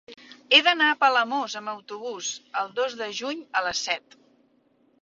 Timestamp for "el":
2.63-2.75